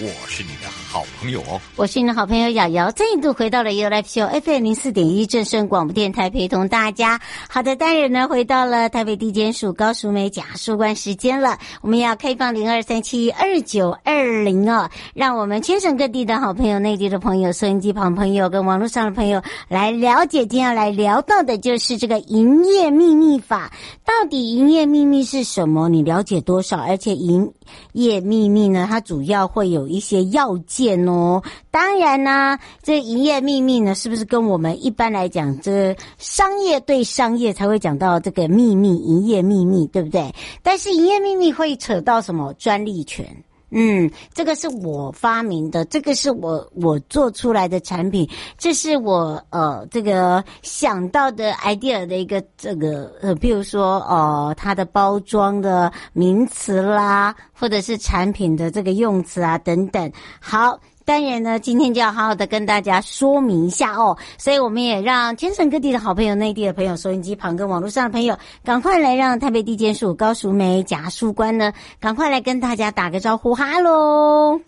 [0.00, 7.20] 我是你的好朋友哦，我是你的好朋友瑶瑶，再一度回到了 U Life Show FM 零四点一正声广播电台，陪同大家。
[7.46, 20.46] 好的，当然呢，回到了台北地检署高淑美假书官时间了，我们要开放零二三七二九二零哦，让我们全省各地的好朋友、内地的朋友、收音机旁朋友跟网络上的朋友来了解。
[20.46, 23.70] 今天要来聊到的就是这个营业秘密法，
[24.06, 25.90] 到底营业秘密是什么？
[25.90, 26.80] 你了解多少？
[26.80, 27.52] 而且营
[27.92, 29.92] 业秘密呢，它主要会有。
[29.92, 40.34] 一些要件哦，当然呢，这营业秘密呢，是不是跟我们一般来讲，这商业对商业才会讲到这个秘密、营业秘密，对不对？
[40.62, 43.26] 但是营业秘密会扯到什么专利权？
[43.72, 48.28] 嗯，这个是我发明的，这个是我我做出来的产品，
[48.58, 60.12] 这是我呃这个想到的 idea 的一个这个呃，比如说呃它的包装的名词啦，或者是产品的这个用词啊等等。
[60.38, 60.78] 好。
[61.04, 74.60] 当然呢，今天就要好好的跟大家说明一下哦，所以我们也让全省各地的好朋友、内地的朋友、收音机旁跟网络上的朋友，赶快来让台北地检署高淑梅贾淑官呢，赶快来跟大家打个招呼，哈喽，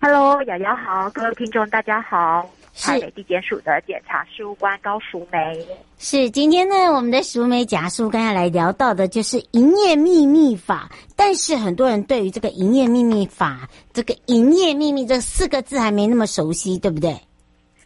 [0.00, 2.48] 哈喽，瑶瑶好，各位听众大家好。
[2.78, 5.66] 台北地检署的检察事务官高淑梅
[5.98, 10.90] 是今天呢，我们的淑梅假叔刚才来聊到的就是营业秘密法。
[11.16, 17.16] 但是很多人对于这个营业秘密法，这个营业秘密这四个字还没那么熟悉，对不对？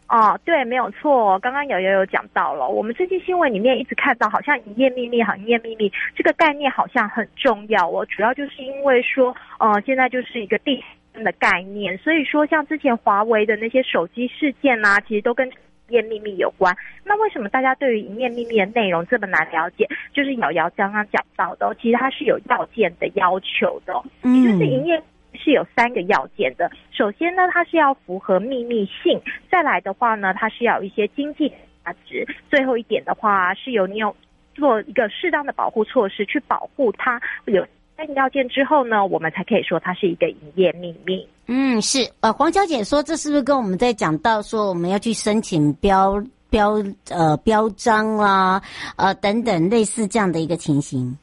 [0.09, 1.39] 哦，对，没有错。
[1.39, 8.05] 刚刚有有有讲到了，我们最近新闻里面一直看到，好像营业秘密，好，营业秘密这个概念好像很重要哦。
[8.07, 10.83] 主要就是因为说，呃，现在就是一个地。
[11.13, 15.53] 的概念，所以说像之前华为的那些手机事件呐、啊，其实都跟营
[15.89, 16.75] 业秘密有关。
[17.03, 19.87] 那为什么大家对于营业秘密的内容这么难了解？
[20.13, 25.01] 就是瑶瑶刚刚讲到的，其实它是有要件的要求的，嗯就是营业
[25.33, 26.71] 是有三个要件的。
[26.91, 29.19] 首先呢，它是要符合秘密性；
[29.49, 31.49] 再来的话呢，它是要有一些经济
[31.83, 34.15] 价值；最后一点的话，是有你有
[34.55, 37.67] 做一个适当的保护措施去保护它有。
[38.15, 41.27] 要件之后呢，我们才可以说它是一个营业秘密。
[41.47, 41.99] 嗯，是。
[42.21, 46.75] 呃，黄小姐说，这是不是跟我们在讲到说我们要去申请标标
[47.09, 48.61] 呃标章啦，
[48.95, 51.17] 呃等等类似这样的一个情形？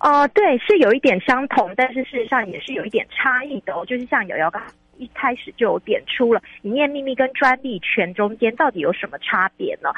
[0.00, 3.84] 哦、呃，对，是有一点相同，但是事实上也是有一点差异的哦。
[3.86, 4.60] 就是像瑶瑶刚
[4.98, 9.90] 一开始就有点出了营业秘密跟专利权中间到底有什么差别呢？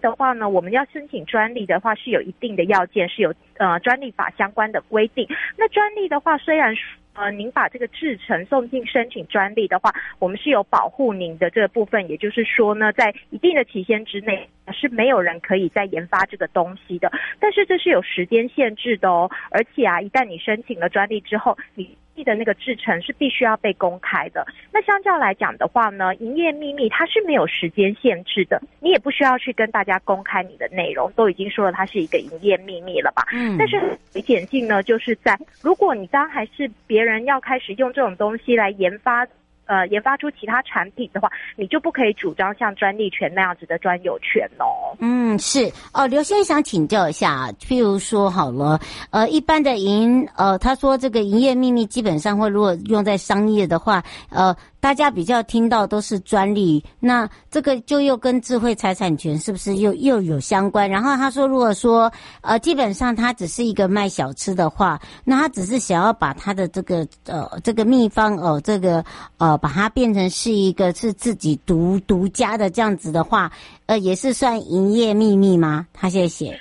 [0.00, 5.26] 的话呢，我们要申请专利的话，是有一定的要件，是有呃专利法相关的规定。
[5.56, 6.74] 那专利的话，虽然
[7.14, 17.10] 呃您把这个制成送进申请专利的话，我们是有保护您的这个部分，也就是说呢，在一定的期限之内是没有人可以再研发这个东西的。
[17.40, 24.46] 但是这是有时间限制的哦，而且啊，一旦你申请了专利之后，你的那个制程是必须要被公开的。
[24.72, 33.26] 那相较来讲的话呢，营业秘密它是没有时间限制的，你也不需要去跟大家公开你的内容，都已经说了它是一个营业秘密了吧？
[33.32, 33.56] 嗯。
[33.58, 33.80] 但是
[34.14, 39.26] 危险性呢，就是在如果你当还是别人要开始用这种东西来研发。
[39.68, 44.96] 呃，研发出其他产品的话，你就不可以主张像专利权那样子的专有权哦。
[44.98, 46.06] 嗯，是哦。
[46.06, 48.80] 刘先生想请教一下，譬如说好了，
[49.10, 54.56] 呃，一般的营，呃，他说这个营业秘密基本上会如果用在商业的话，呃。
[54.80, 60.88] 大家比较听到都是专利，那这个就又跟智慧财产权是不是又又有相关？
[60.88, 62.10] 然后他说，如果说
[62.42, 69.04] 呃，基本上他只是一个卖小吃的话，那他只是想要把他的这个呃这个秘方哦、呃，这个
[69.38, 73.50] 呃把它变成是一个是自己独独家的这样子的话，
[73.86, 75.86] 呃，也是算营业秘密吗？
[75.92, 76.56] 他谢谢。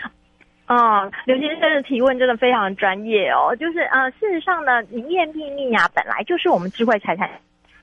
[0.68, 7.30] 哦，刘先生的提问真的非常专业哦，就是呃，事实上呢，营业秘密啊，本来就是我们智慧财产。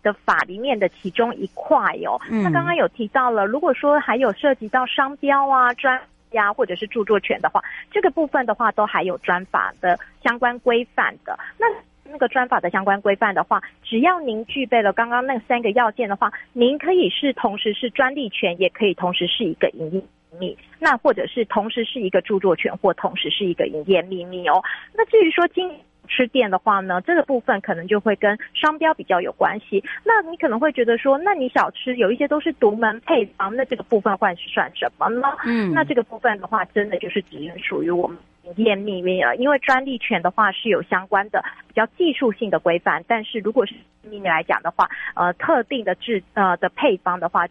[0.04, 7.60] 的法里面的其中一块哦，那刚刚有提到了，如果说还有涉及到商标啊、专利啊，或者是著作权的话，
[7.90, 11.36] 这个部分的话都还有专法的相关规范的。
[11.58, 11.66] 那
[12.04, 20.00] 那个专法的相关规范的话，只要您具备了刚刚那三个要件的话，您可以是同时是专利权，也可以同时是一个营业
[20.30, 24.62] 秘密，那或者是同时是一个著作权，或同时是一个营业秘密哦。
[24.92, 25.68] 那至于说经
[26.08, 29.82] 吃店的话呢，这个部分可能就会跟商标比较有关系。
[30.04, 35.28] 那你可能会觉得说，那你小吃有一些都是独门配方，那这个部分会是算什么呢？
[35.46, 38.16] 嗯，那这个部分的话，真的就是只能属于我们。
[38.44, 47.46] 营业秘密了，因为专利权的话是有相关的比较技术性的规范，但是如果是秘密来讲的话，呃，特定的制呃的配方的话，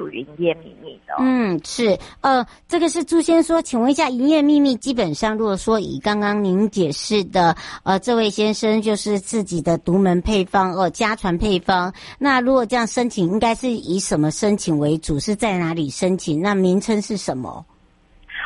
[0.00, 1.14] 属于营业秘密的。
[1.18, 15.20] 嗯，是，呃，这个是朱先说，请问一下，营业秘密基本上如果说以刚刚您解释的，呃，这位先生就是自己的独门配方，呃，家传配方，那如果这样申请，应该是以什么申请为主？
[15.20, 16.40] 是在哪里申请？
[16.40, 17.62] 那名称是什么？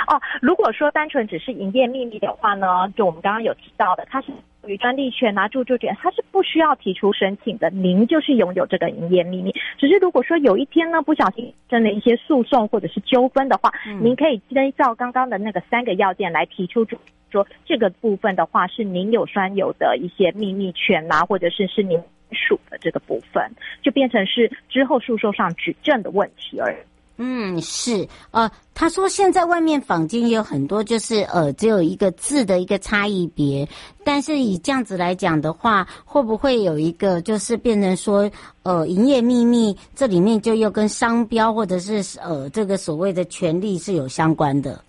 [0.08, 2.66] 哦，如果说单纯只是营业秘密的话呢，
[2.96, 4.32] 就我们刚刚有提到的，它是
[4.64, 7.68] 属于专利权啊、著作权，它是不需要提出申请的。
[7.68, 9.54] 您就是拥有这个营业秘密。
[9.76, 16.86] 只是如果说有一天呢，不小心生了一些诉讼或者是纠纷的话，嗯、您可以依照刚刚的那个三个要件来提出，
[17.30, 22.00] 说这个部分的话是您有专有的一些秘密权啊，或者是是您
[22.32, 23.50] 属的这个部分，
[23.82, 26.76] 就变成是之后诉讼上举证的问题而已。
[27.16, 33.68] 嗯，是，呃，他说现在外面坊间也有很多，就是呃，只有一个字的一个差异别，
[34.04, 38.28] 但是以这样子来讲的话，会不会有一个就是变成说，
[38.64, 44.82] 呃，营业秘密这里面就又跟商标或者是呃这个所谓的权利是有相关的？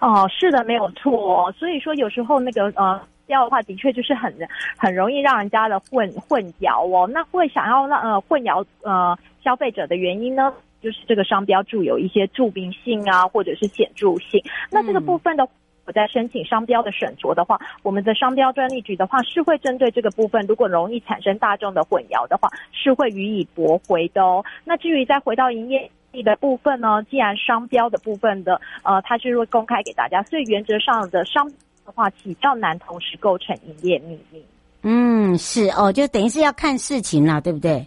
[0.00, 1.52] 哦，是的，没有错。
[1.58, 4.32] 所以说有时候那个呃要的话，的确就是很
[4.76, 7.04] 很容易让人家的混混淆哦。
[7.12, 10.52] 那会想要让呃混淆呃消费者的原因呢？
[10.82, 14.42] 就是这个商标注有一些著名性啊，或者是显著性。
[14.70, 15.48] 那这个部分的，
[15.84, 24.44] 我在申请商标的审酌的话，我们的商标专利局的话是会针对这个部分，如果容易产生大众的混淆的话，是会予以驳回的哦。
[24.64, 34.44] 那至于再回到营业秘密的部分呢，既然商标的部分的呃，它是会公开给大家，所以原则上的商标的话比较难同时构成营业秘密。
[34.82, 37.86] 嗯，是哦，就等于是要看事情啦，对不对？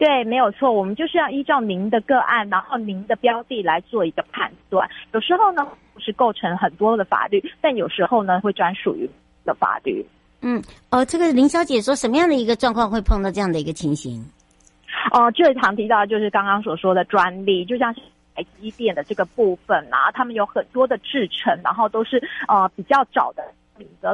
[0.00, 4.88] 对，没有错，我们就是要依照您的个案，然后您的标的来做一个判断。
[5.12, 5.62] 有时候呢，
[5.92, 9.06] 不是构成很多的法律，但有时候呢，会专属于
[9.44, 10.02] 的法律。
[10.40, 14.24] 嗯，呃，这个林小姐说，什么样的一个状况会碰到这样的一个情形？
[15.12, 18.00] 哦、呃，最常提到的就是刚刚所说的专利，就像是
[18.34, 23.30] 台积电的这个部分啊，他们有很多的制程，然后都是呃比较早。
[23.34, 23.44] 的，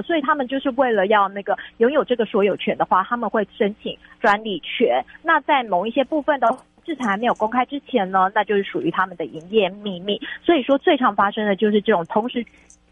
[0.03, 5.05] 所以他们就是为了要那个拥有这个所有权的话，他们会申请专利权。
[5.23, 6.49] 那在某一些部分的
[6.85, 10.21] 制裁还没有公开之前呢，那就是属于他们的营业秘密。
[10.45, 12.45] 所以说，最常发生的就是这种同时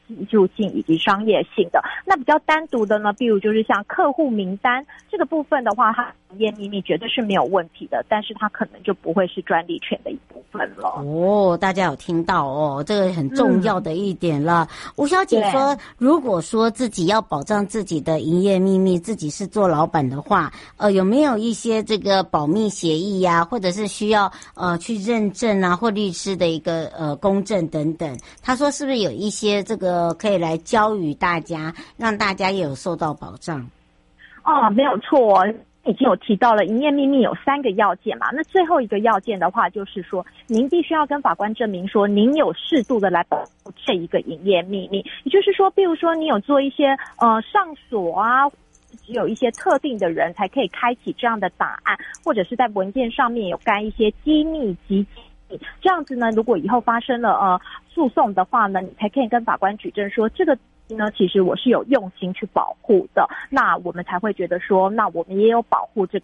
[0.06, 1.82] 技术性以及商业性的。
[2.06, 10.88] 那比较单独的呢，比如就是像客户名单这个部分的话，它营业秘密绝对是没有问题的，但是它可能就不会是专利权的一部分了。
[11.04, 14.68] 哦，大家有听到哦，这个很重要的一点了。
[14.70, 28.18] 嗯、吴小姐说，如果说自己要保障自己的营业秘密，自己是做老板的话，呃，有没有一些这个保密协议呀、啊，或者是需要呃去认证啊，或律师的一个呃公证等等？
[28.42, 33.60] 她说，是不是有一些这个可以来教育大家，让大家也有受到保障？
[34.44, 35.42] 哦，没有错。
[35.86, 48.48] 已经有提到了营业秘密有三个要件嘛，那最后一个要件的话，就是说您必须要跟法官证明说您有适度的来保护这一个营业秘密，也就是说，比如说你有做一些呃上锁啊，
[49.04, 55.06] 只有一些特定的人才可以开启这样的档案，或者是在文件上面有盖一些机密及
[55.50, 57.60] 密，这样子呢，如果以后发生了呃
[57.92, 60.56] 诉讼的话呢，你才可以跟法官举证说这个。
[60.88, 66.18] 呢，其实我是有用心去保护的，那我们才会觉得说，那我们也有保护这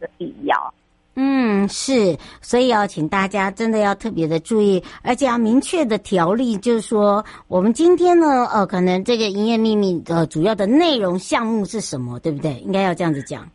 [0.00, 0.74] 个必要。
[1.14, 12.54] 嗯，是，所以要请大家真的要特别的注意，而且要明确的条例，就是说，我们今天呢，呃，可能这个营业秘密的主要的内容项目是什么，对不对？
[12.60, 13.46] 应该要这样子讲。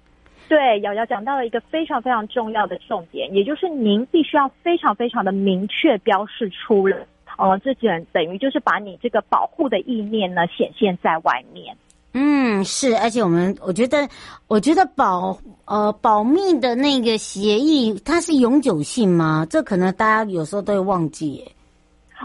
[0.48, 6.98] 对，瑶瑶讲到了一个非常非常重要的重点，也就是您必须要非常非常的明确标示出来。
[7.38, 11.76] 哦，这等等于就是把你这个保护的意念呢显现在外面。
[12.14, 14.10] 嗯，是，而且我们我觉得，
[14.48, 19.46] 我觉得保呃保密的那个协议，它是永久性吗？
[19.48, 21.46] 这可能大家有时候都会忘记。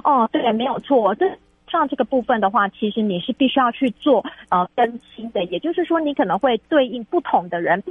[0.02, 1.14] 哦，对，没有错。
[1.16, 1.26] 这
[1.71, 7.83] 上这个部分的话，其实你是必须要去做呃更新的，也就是说，你可能会对应不同的人。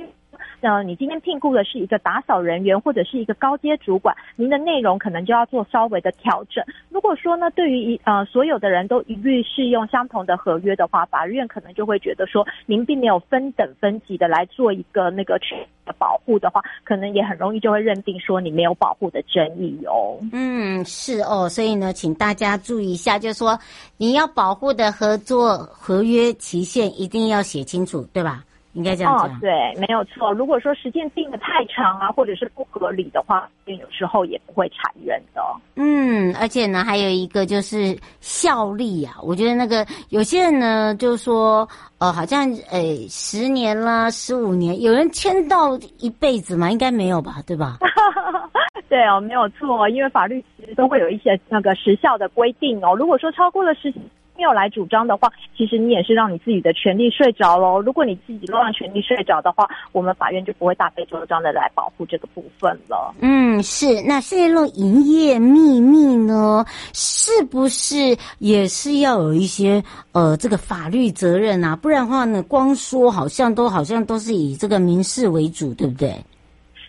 [0.61, 6.63] 呃，你今天聘雇的是一个打扫人员或者是一个高阶主管，您的内容可能就要做稍微的调整。
[6.89, 15.39] 如果说呢，对于一呃所有的人都一律适用相同的合约的话，法院可能就会觉得说，您并没有分等分级的来做一个那个
[15.85, 20.19] 的保护的话，可能也很容易就会认定说你没有保护的争议哦。
[20.31, 23.57] 嗯，是哦，所以呢，请大家注意一下，就是说
[23.97, 28.43] 你要保护的合作合约期限一定要写清楚，对吧？
[28.73, 29.27] 应该这样讲。
[29.27, 29.49] 哦，对，
[29.79, 30.31] 没有错。
[30.33, 35.41] 如果说时间定的太长啊，或者是不合理的话，有时候也不会采认的。
[35.75, 39.15] 嗯，而且呢，还有一个就是效力啊。
[39.23, 46.71] 我觉得那个有些人呢，就说，呃，好像诶十年啦，十五年，有人签到一辈子吗？
[46.71, 47.77] 应该没有吧，对吧？
[48.87, 52.95] 对哦，没有错，因为法律其实都会有一些那个时效的规定哦。
[52.95, 53.93] 如果说超过了时。
[54.41, 57.79] 没有来主张的话，其实你也是让你自己的权利睡着喽。
[57.79, 63.13] 如果你自己都让权利睡着的话，我们法院就不会大费周章的来保护这个部分了。
[63.19, 64.01] 嗯，是。
[64.01, 71.75] 那泄露营业秘密呢，是不是也是要有一些呃这个法律责任啊？
[71.75, 76.15] 不然的话呢，光说好像都好像都是以这个民事为主，对不对？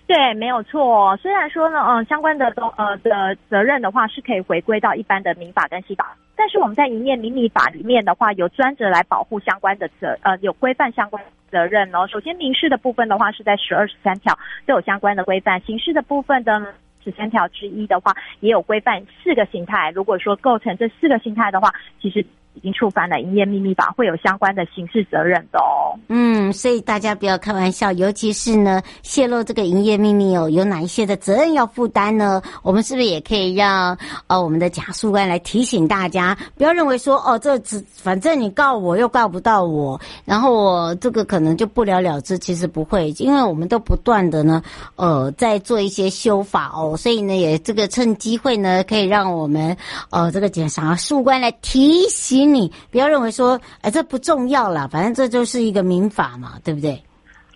[0.07, 1.17] 对，没有错。
[1.17, 12.07] 虽然说呢，嗯，相关的都呃的责任的话是可以回归到一般的民法跟刑法，但是我们在营业秘密法里面的话，有专责来保护相关的责呃有规范相关责任哦。
[12.07, 19.91] 首先，民事的部分的话是在十二十三条都有相关的规范，刑事的部分的十三条之一的话也有规范四个形态。
[19.95, 22.27] 如果说构成这四个形态的话，其实。
[22.55, 25.99] 已经触犯了营业秘密法，会有相关的刑事责任的哦。
[26.09, 32.43] 嗯，所以大家不要开玩笑，尤其是呢，泄露这个营业秘密哦，有哪一些的责任要负担呢？
[32.63, 42.39] 我们是不是也可以让呃我们的检察官来提醒大家，不要认为说哦，这只反正你告我又告不到我，然后我这个可能就不了了之。
[42.39, 44.63] 其实不会，因为我们都不断的呢，
[44.97, 49.77] 呃，在做一些修法哦，所以呢，也这个趁机会呢，可以让我们
[50.11, 52.42] 呃这个检察官来提醒。
[52.47, 57.03] 你不要认为说，哎，这不重要啦，反正这就是一个民法嘛，对不对？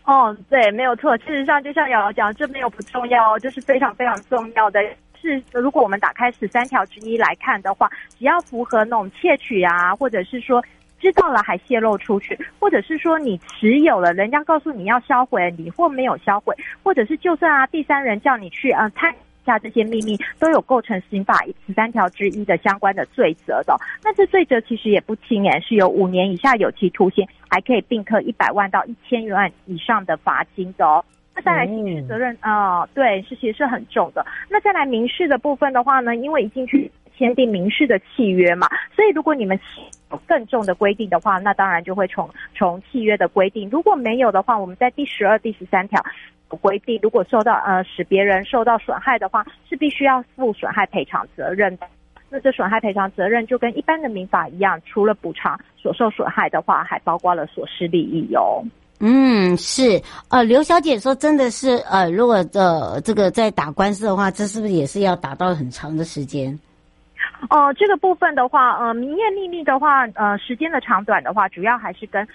[0.04, 1.16] 哦，对，没有错。
[1.18, 4.80] 事实上，就像瑶瑶讲，这没有不重要，这是非常非常重要的。
[5.20, 10.62] 是，如果我们打开十三条之一来看的话，只要符合那种窃取啊，或者是说
[11.00, 19.12] 知道了还泄露出去，或者是说你持有了，人家告诉你要销毁，你或没有销毁，或者是就算啊，第三人叫你去啊，他。
[19.46, 31.02] 下这些秘密都有构成刑法十三条之一的相关的罪责的，那这罪责其实也不轻诶，是有五年以下有期徒刑，还可以并科一百万到一千元以上的罚金的哦。
[31.34, 34.26] 那再来刑事责任啊、呃，对，是其实是很重的。
[34.50, 39.58] 那再来民事的部分的话呢，因为已经去签订民事的契约嘛，所以如果你们
[40.10, 43.68] 有更重的规定的话，那当然就会从从契约的规定。
[43.70, 46.02] 如果没有的话，我们在第十二、第十三条。
[46.48, 51.86] 规定，如果受到呃使别人受到损害的话，是必须要负损害赔偿责任的。
[52.28, 58.64] 那这损害赔偿责任就跟一般的民法一样，除了补偿所受损害的话，还包括了所失利益哟。
[59.00, 60.00] 嗯，是。
[60.28, 66.58] 呃，刘小姐说，真的是呃，如果呃这个在打官司的话，这是不是也是要打到很长的时间？
[67.50, 72.26] 哦、呃，这个部分的话，呃，营业秘密的话，呃，时间的长短的话，主要还是跟。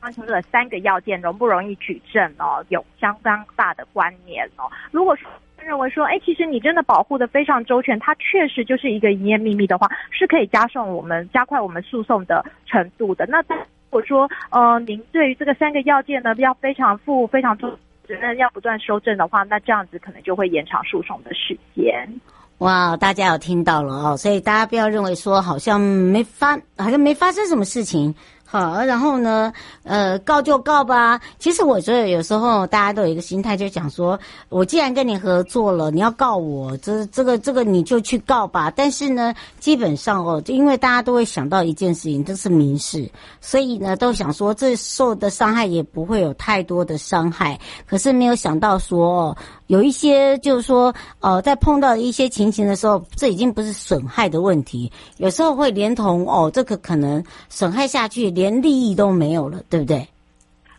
[0.00, 4.70] 当前的三个要件容不容易举证哦，有相当大的关联哦。
[4.90, 5.28] 如果说
[5.62, 13.26] 认为说，哎，其实你真的保护得非常周全，它确实就是一个营业秘密的话，是可以加上我们加快我们诉讼的程度的。
[13.26, 17.70] 那但如果说，呃，您对于这个三个要件呢，要非常负非常重
[18.08, 22.08] 责任，要不断修正的话，那这样子可能就会延长诉讼的时间。
[22.58, 28.14] 哇，大家有听到了哦，所以大家不要认为说好像没发，好像没发生什么事情。
[28.52, 29.52] 好，然后呢，
[29.84, 31.20] 呃，告就告吧。
[31.38, 38.68] 其实我觉得有时候大家都有一个心态，就讲说，我既然跟你合作了，你要告我，这这个这个你就去告吧。
[38.74, 43.08] 但是呢，基本上哦，就因为大家都会想到一件事情，这是民事，
[43.40, 47.56] 所以呢，都想说这受的伤害也不会有太多的伤害。
[47.86, 49.36] 可是没有想到说。
[49.70, 60.04] 有一些就是说，呃，在碰到一些情形的时候，这已经不是损害的问题，有时候会连同哦，这个可能损害下去，连利益都没有了，对不对？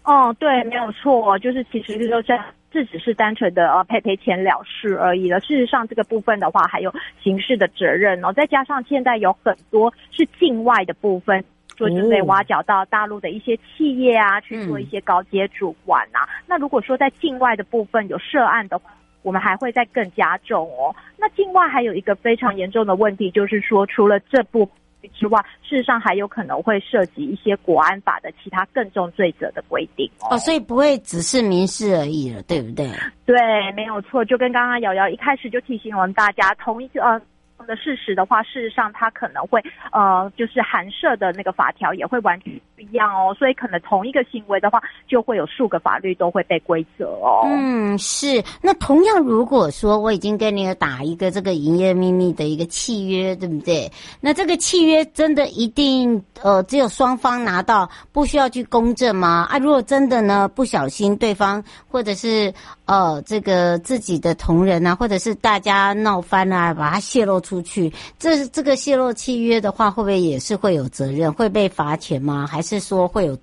[0.03, 2.33] 哦，对，没有错，就是其实就这
[2.69, 5.39] 这只是单纯的呃赔赔钱了事而已了。
[5.39, 6.93] 事实上，这个部分的话，还有
[7.23, 11.41] 刑事的责任哦，再加上现在有很多是境外的部分。
[11.87, 16.29] 说就被挖角到大陆的一些企业啊，去做一些高阶主管啊。
[16.45, 18.91] 那如果说在境外的部分有涉案的话，
[19.23, 20.95] 我们还会再更加重哦。
[21.17, 24.69] 那境外还有一个非常严重的问题，就是说除了这部
[25.13, 30.35] 之外，事实上还有可能会涉及一些国安法的其他更重罪责的规定哦。
[30.35, 32.87] 哦，所以不会只是民事而已了，对不对？
[33.25, 33.37] 对，
[33.75, 34.23] 没有错。
[34.23, 37.21] 就跟刚刚瑶瑶一开始就提醒我们大家，同一个呃。
[37.65, 47.43] 的事实的话，事实上他可能会呃，就是函涉的那个法条也会完全一样哦，所以可能同一个行为的话，就会有数个法律都会被规责哦。
[47.45, 48.43] 嗯，是。
[48.59, 53.91] 那同样，如果说我已经跟你打一个这个营业秘密的一个契约，对不对？
[54.19, 59.47] 那这个契约真的一定呃，只有双方拿到，不需要去公证吗？
[59.51, 62.51] 啊，如果真的呢，不小心对方或者是
[62.85, 67.51] 呃这个自己的同仁啊，或者是大家闹翻啊，把它泄露出。
[67.51, 72.47] 出去，这这个泄露契约的话，会不会也是会有责任，会被罚钱吗？
[72.47, 73.37] 还是是说会有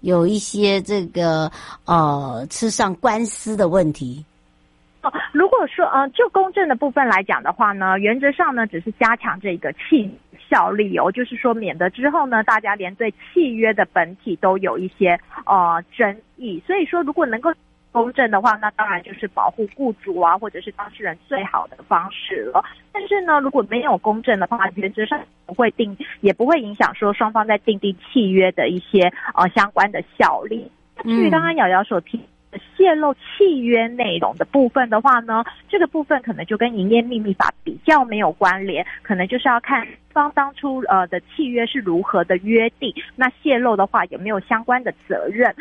[0.00, 1.50] 有一些这个
[1.84, 4.24] 呃吃上官司的问题？
[5.02, 10.10] 哦，如果说呃就公证的部分来讲的话呢，原则上呢只是加强这个契
[10.50, 17.52] 效力哦，就是说免得之后呢大家连对契约的本体都有一些呃争议，所以说如果能够。
[17.92, 22.64] 公证的话，那当然就是保护雇主啊，或者是当事人最好的方式了。
[22.90, 30.72] 但是呢，如果没有公证的话，原则上不会定，也不会影响说双方在订定契约的一些呃相关的效力。
[31.04, 32.18] 至于刚刚瑶瑶所提
[32.50, 45.54] 的泄露契约内容的部分的话呢，这个部分可能就跟营业秘密法比较没有关联，可能就是要看方当初呃的契约是如何的约定，那泄露的话有没有相关的责任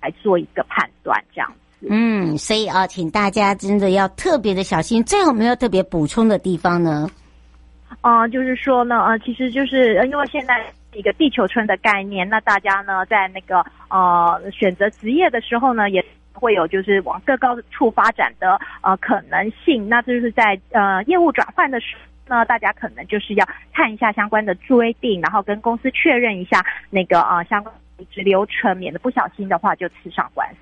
[0.00, 1.52] 来做一个判断，这样。
[1.80, 5.04] 嗯，所以啊，请大家真的要特别的小心。
[5.04, 7.08] 最后，没有特别补充的地方呢？
[8.00, 19.88] 啊、就是说呢，呃，其实就是因为现在一个地球村的概念，那大家呢在那个呃选择职业的时候呢，也会有就是往更高处发展的呃可能性。
[19.88, 30.56] 那这就是在呃业务转换的时候呢，大家可能就是要看一下相关的规定，然后跟公司确认一下那个呃相关离职流程，免得不小心的话就吃上官司。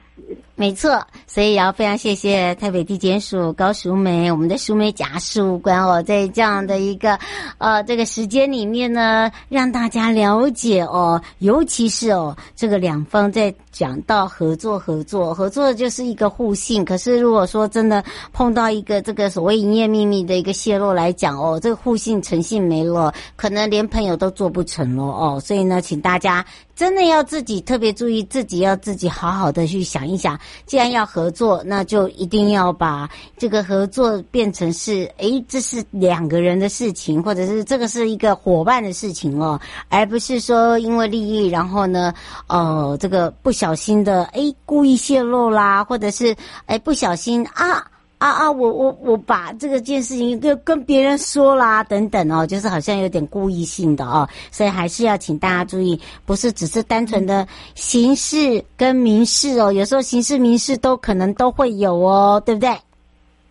[0.57, 7.19] 没错，所以也要非常谢谢台北地检署高淑梅，我们的淑梅假事务官哦，在这样的一个
[7.59, 18.03] 呃这个时间里面呢，让大家了解哦，尤其是哦这个两方在讲到合作合作合作就是一个互信，可是如果说真的
[18.33, 26.45] 碰到一个这个所谓营业秘密的一个泄露来讲哦，这个互信诚信没了，可能连朋友都做不成了哦，所以呢，请大家
[26.77, 30.05] 真的要自己特别注意，自己要自己好好的去想。
[30.07, 42.13] 一想，既然要合作，那就一定要把这个合作变成是，诶，这是两个人的事情，或者是这个是一个伙伴的事情哦，而不是说因为利益，然后呢，
[42.49, 47.83] 呃，这个不想小心的，诶，故意泄露啦，或者是，诶，不小心啊。
[48.19, 48.51] 啊啊！
[48.51, 62.71] 我我我把这个件事情跟跟别人说啦，等等哦，就是好像有点故意性的哦，所以还是要请大家注意，不是只是单纯的刑事跟民事哦，有时候刑事民事都可能都会有哦，对不对？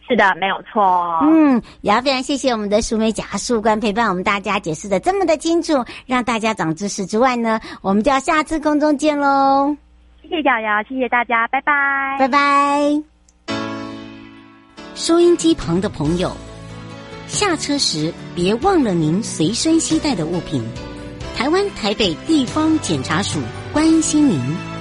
[0.07, 1.19] 是的，没有错。
[1.23, 9.75] 嗯，也要非常谢谢我们的淑梅检事官陪伴我们大家解释的这么的清楚，让大家长知识之外呢，我们就要下次空中见喽。
[10.23, 13.03] 谢谢瑶瑶，谢谢大家，拜拜，拜拜。
[14.95, 16.31] 收音机旁的朋友，
[17.27, 20.63] 下车时别忘了您随身携带的物品。
[21.35, 23.39] 台湾台北地方检察署
[23.73, 24.72] 关心您。